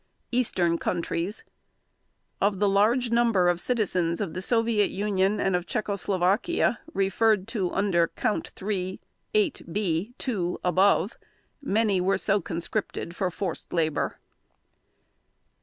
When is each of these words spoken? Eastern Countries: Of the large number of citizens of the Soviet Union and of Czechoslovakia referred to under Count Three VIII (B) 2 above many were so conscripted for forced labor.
Eastern 0.31 0.79
Countries: 0.79 1.43
Of 2.41 2.57
the 2.57 2.67
large 2.67 3.11
number 3.11 3.47
of 3.47 3.61
citizens 3.61 4.19
of 4.19 4.33
the 4.33 4.41
Soviet 4.41 4.89
Union 4.89 5.39
and 5.39 5.55
of 5.55 5.67
Czechoslovakia 5.67 6.79
referred 6.91 7.47
to 7.49 7.69
under 7.71 8.07
Count 8.07 8.47
Three 8.55 8.99
VIII 9.35 9.53
(B) 9.71 10.15
2 10.17 10.57
above 10.63 11.19
many 11.61 12.01
were 12.01 12.17
so 12.17 12.41
conscripted 12.41 13.15
for 13.15 13.29
forced 13.29 13.71
labor. 13.71 14.17